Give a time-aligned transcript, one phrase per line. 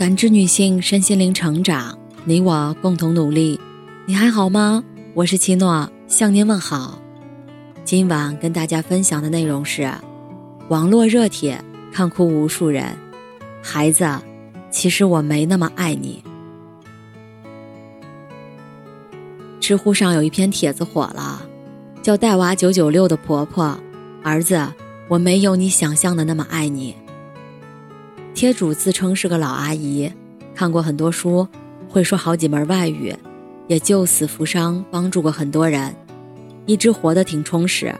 [0.00, 3.60] 感知女性身心灵成长，你我共同努力。
[4.06, 4.82] 你还好吗？
[5.12, 6.98] 我是七诺，向您问好。
[7.84, 9.92] 今晚跟大家分享的内容是：
[10.70, 12.96] 网络热帖看哭无数人。
[13.62, 14.08] 孩子，
[14.70, 16.24] 其实我没那么爱你。
[19.60, 21.42] 知乎上有一篇帖子火了，
[22.00, 23.78] 叫“带娃九九六的婆婆”，
[24.24, 24.66] 儿子，
[25.08, 26.96] 我没有你想象的那么爱你。
[28.40, 30.10] 贴主自称是个老阿姨，
[30.54, 31.46] 看过很多书，
[31.90, 33.14] 会说好几门外语，
[33.68, 35.94] 也救死扶伤，帮助过很多人，
[36.64, 37.94] 一直活得挺充实。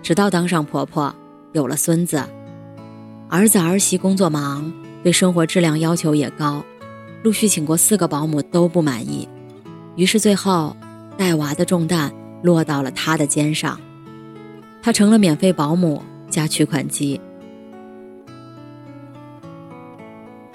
[0.00, 1.12] 直到当上婆婆，
[1.50, 2.22] 有了孙子，
[3.28, 6.64] 儿子儿媳工作忙，对生活质量要求也高，
[7.24, 9.28] 陆续请过四个保姆都不满意，
[9.96, 10.76] 于是最后
[11.16, 13.80] 带娃的重担落到了她的肩上，
[14.80, 17.20] 她成了免费保姆加取款机。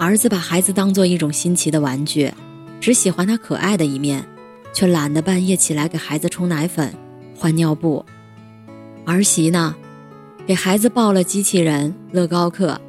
[0.08, 2.32] 儿子把孩子当做一种新奇的玩具，
[2.80, 4.26] 只喜欢他可爱的一面，
[4.72, 6.94] 却懒得半夜起来给孩子冲奶粉、
[7.36, 8.06] 换尿布。
[9.04, 9.76] 儿媳呢，
[10.46, 12.80] 给孩子报了机器人、乐高课，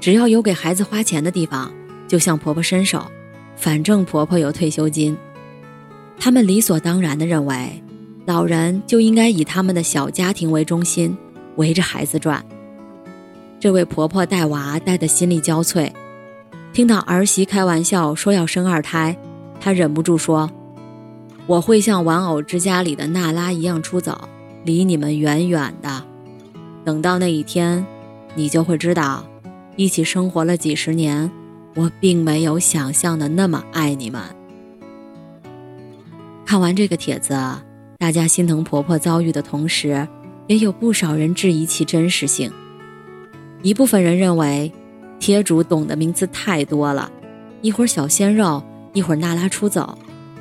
[0.00, 1.72] 只要有给孩子花钱的地方，
[2.08, 3.06] 就向婆婆伸手，
[3.54, 5.16] 反正婆婆有退休金。
[6.18, 7.80] 他们理所当然地认为，
[8.26, 11.16] 老人就应该以他们的小家庭为中心，
[11.54, 12.44] 围着孩子转。
[13.60, 15.88] 这位婆婆带娃带得心力交瘁。
[16.74, 19.16] 听到儿媳开玩笑说要生二胎，
[19.60, 20.50] 她忍不住说
[21.46, 24.28] ：“我会像玩偶之家里的娜拉一样出走，
[24.64, 26.02] 离你们远远的。
[26.84, 27.86] 等到那一天，
[28.34, 29.24] 你就会知道，
[29.76, 31.30] 一起生活了几十年，
[31.76, 34.20] 我并没有想象的那么爱你们。”
[36.44, 37.38] 看完这个帖子，
[37.98, 40.08] 大家心疼婆婆遭遇的同时，
[40.48, 42.50] 也有不少人质疑其真实性。
[43.62, 44.72] 一部分人认为。
[45.24, 47.10] 帖主懂的名词太多了，
[47.62, 49.96] 一会儿小鲜肉，一会儿娜拉出走，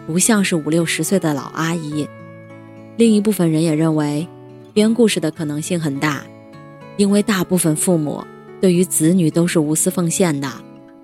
[0.06, 2.06] 不像是五六十岁的老阿姨。
[2.98, 4.28] 另一部分人也认为，
[4.74, 6.22] 编故事的可能性很大，
[6.98, 8.22] 因为大部分父母
[8.60, 10.52] 对于子女都是无私奉献的，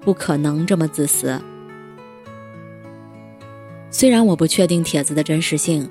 [0.02, 1.40] 不可能这么自私。
[3.90, 5.88] 虽然我不确定帖子的真实性，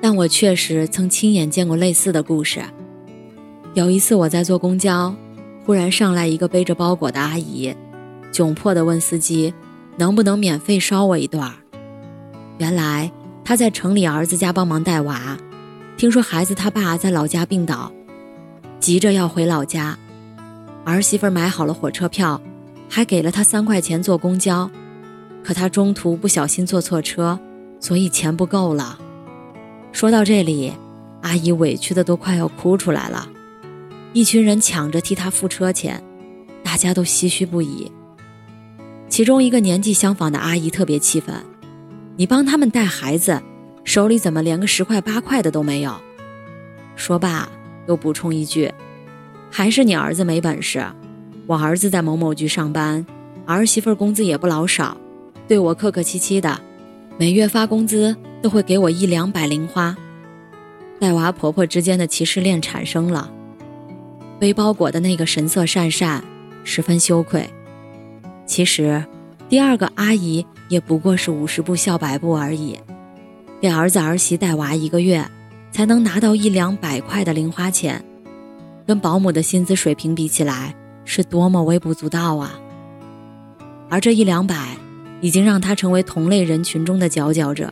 [0.00, 2.60] 但我确实曾亲眼见过类似的故事。
[3.74, 5.14] 有一次我在坐公交。
[5.64, 7.74] 忽然上来一个背着包裹的阿姨，
[8.32, 9.52] 窘迫地问司机
[9.96, 11.52] ：“能不能免费捎我一段？”
[12.58, 13.10] 原来
[13.44, 15.36] 她在城里儿子家帮忙带娃，
[15.96, 17.92] 听说孩子他爸在老家病倒，
[18.78, 19.98] 急着要回老家。
[20.84, 22.40] 儿媳妇买好了火车票，
[22.88, 24.70] 还给了他三块钱坐公交，
[25.44, 27.38] 可他中途不小心坐错车，
[27.78, 28.98] 所以钱不够了。
[29.92, 30.72] 说到这里，
[31.20, 33.28] 阿姨委屈的都快要哭出来了。
[34.12, 36.02] 一群人抢着替他付车钱，
[36.64, 37.90] 大家都唏嘘不已。
[39.08, 41.34] 其中一个年纪相仿的阿姨特别气愤
[42.16, 43.40] ：“你帮他们带孩子，
[43.84, 45.94] 手里怎么连个十块八块的都没有？”
[46.96, 47.48] 说罢
[47.86, 48.72] 又补充一句
[49.50, 50.84] ：“还是你儿子没本事。
[51.46, 53.04] 我儿子在某某局上班，
[53.46, 54.96] 儿媳妇工资也不老少，
[55.46, 56.60] 对我客客气气的，
[57.16, 59.96] 每月发工资都会给我一两百零花。”
[60.98, 63.32] 带娃婆婆之间的歧视链产生了。
[64.40, 66.18] 背包裹的那个神色讪讪，
[66.64, 67.46] 十分羞愧。
[68.46, 69.04] 其实，
[69.50, 72.78] 第二个阿姨也不过是五十步笑百步而已，
[73.60, 75.22] 给儿子儿媳带娃一个月，
[75.70, 78.02] 才能拿到一两百块的零花钱，
[78.86, 80.74] 跟保姆的薪资水平比起来，
[81.04, 82.58] 是多么微不足道啊！
[83.90, 84.74] 而这一两百，
[85.20, 87.70] 已经让她成为同类人群中的佼佼者。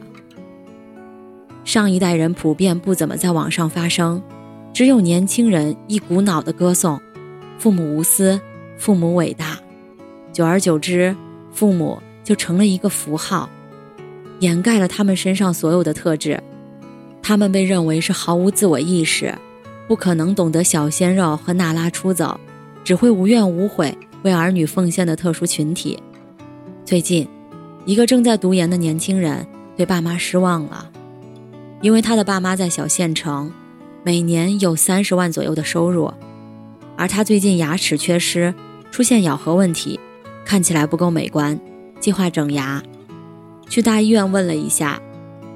[1.65, 4.23] 上一代人普遍不怎么在网上发声。
[4.79, 7.01] 只有年轻人一股脑的歌颂，
[7.59, 8.41] 父母无私，
[8.77, 9.59] 父母伟大，
[10.33, 11.17] 久而久之，
[11.51, 13.51] 父母就成了一个符号，
[14.39, 16.41] 掩盖了他们身上所有的特质。
[17.21, 19.35] 他们被认为是毫无自我意识，
[19.89, 22.39] 不可能懂得小鲜肉和娜拉出走，
[22.85, 26.01] 只会无怨无悔为儿女奉献的特殊群体。
[26.85, 27.27] 最近，
[27.85, 29.45] 一个正在读研的年轻人
[29.77, 30.89] 对爸妈失望了，
[31.81, 33.53] 因为他的爸妈在小县城。
[34.05, 36.13] 每年有三十万左右的收入，
[36.97, 38.55] 而他最近牙齿缺失，
[38.91, 39.99] 出现咬合问题，
[40.45, 41.59] 看起来不够美观，
[42.01, 42.83] 计划整牙。
[43.69, 45.01] 去大医院问了一下，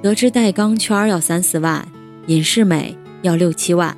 [0.03, 1.87] 得知戴钢圈要三四万，
[2.27, 3.97] 隐适美要六七万，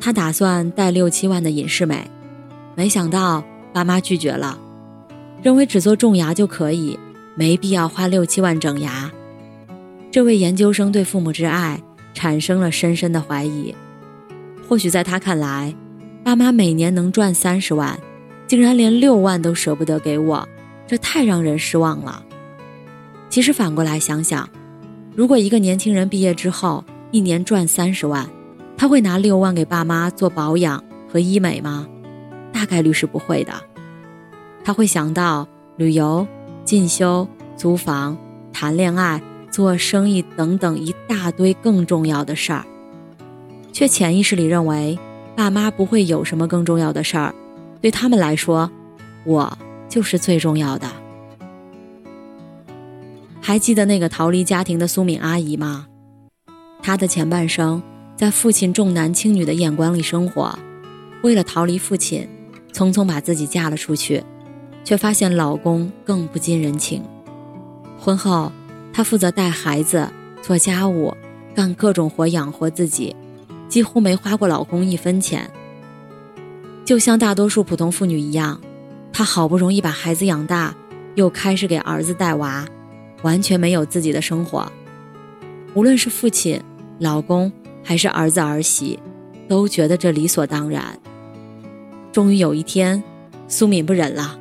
[0.00, 2.08] 他打算戴六七万的隐适美，
[2.74, 4.58] 没想到爸妈拒绝了，
[5.42, 6.98] 认为只做种牙就可以，
[7.34, 9.10] 没必要花六七万整牙。
[10.10, 11.80] 这位研究生对父母之爱。
[12.14, 13.74] 产生了深深的怀疑，
[14.68, 15.74] 或许在他看来，
[16.22, 17.98] 爸妈每年能赚三十万，
[18.46, 20.48] 竟然连六万都舍不得给我，
[20.86, 22.22] 这太让人失望了。
[23.28, 24.48] 其实反过来想想，
[25.14, 28.28] 如果一个年轻人毕业之后一年赚三十万，
[28.76, 31.86] 他会拿六万给爸妈做保养和医美吗？
[32.52, 33.52] 大概率是不会的。
[34.64, 35.46] 他会想到
[35.76, 36.26] 旅游、
[36.64, 38.16] 进修、租房、
[38.52, 42.64] 谈恋爱、做生意等等一大堆更重要的事儿，
[43.72, 44.98] 却潜意识里认为
[45.36, 47.34] 爸妈不会有什么更重要的事儿，
[47.80, 48.70] 对他们来说，
[49.24, 49.58] 我
[49.88, 50.88] 就是最重要的。
[53.40, 55.86] 还记得那个逃离家庭的苏敏阿姨吗？
[56.82, 57.82] 她的前半生
[58.16, 60.56] 在父亲重男轻女的眼光里生活，
[61.22, 62.28] 为了逃离父亲，
[62.72, 64.22] 匆匆把自己嫁了出去，
[64.84, 67.02] 却发现老公更不近人情。
[67.98, 68.52] 婚后，
[68.92, 70.08] 她负责带孩子、
[70.42, 71.16] 做家务、
[71.54, 73.14] 干各种活养活自己，
[73.68, 75.50] 几乎没花过老公一分钱。
[76.84, 78.60] 就像大多数普通妇女一样，
[79.12, 80.74] 她好不容易把孩子养大，
[81.14, 82.66] 又开始给儿子带娃。
[83.22, 84.72] 完全没有自己的生活，
[85.74, 86.58] 无论是父亲、
[86.98, 87.52] 老公
[87.84, 88.98] 还是儿子儿媳，
[89.46, 90.98] 都觉得这理所当然。
[92.12, 93.04] 终于有一天，
[93.46, 94.38] 苏敏不忍了，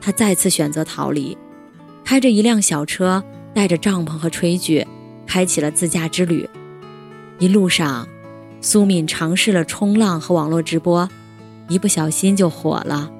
[0.00, 1.36] 她再次选择逃离，
[2.02, 3.22] 开着一辆小车，
[3.54, 4.86] 带着帐篷和炊具，
[5.26, 6.48] 开启了自驾之旅。
[7.38, 8.06] 一路上，
[8.60, 11.08] 苏敏尝试了冲浪和网络直播，
[11.68, 13.10] 一不小心就火了，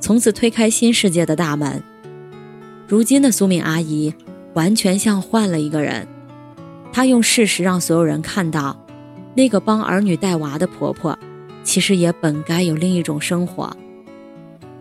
[0.00, 1.82] 从此推开新世界的大门。
[2.86, 4.14] 如今的苏敏阿姨。
[4.54, 6.06] 完全像换了一个人，
[6.92, 8.76] 她用事实让所有人看到，
[9.34, 11.18] 那个帮儿女带娃的婆婆，
[11.64, 13.74] 其实也本该有另一种生活。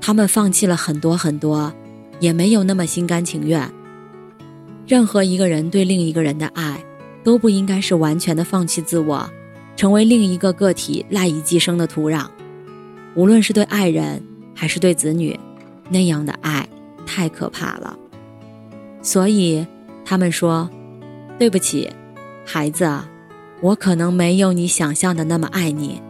[0.02, 1.72] 他们放弃了很多很多，
[2.20, 3.72] 也没有那么心甘情愿。
[4.92, 6.84] 任何一个人对另一个人的爱，
[7.24, 9.26] 都不应该是完全的放弃自我，
[9.78, 12.26] 成为另一个个体赖以寄生的土壤。
[13.16, 14.22] 无论是对爱人
[14.54, 15.40] 还是对子女，
[15.90, 16.68] 那样的爱
[17.06, 17.98] 太可怕了。
[19.02, 19.66] 所以，
[20.04, 20.70] 他们说
[21.40, 21.90] ：“对不起，
[22.46, 22.86] 孩子，
[23.62, 26.02] 我可能没有你想象的那么爱你。”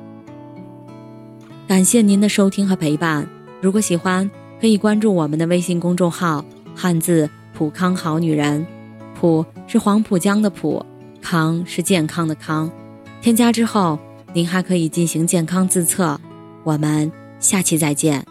[1.69, 3.30] 感谢您的收听和陪伴。
[3.62, 4.28] 如果喜欢，
[4.60, 6.44] 可以关注我们的微信公众号
[6.75, 7.30] “汉字
[7.61, 8.65] 普康好女人”，
[9.13, 10.83] 普是黄浦江的浦，
[11.21, 12.71] 康是健康的康。
[13.21, 13.99] 添加之后，
[14.33, 16.19] 您还可以进行健康自测。
[16.63, 18.31] 我们下期再见。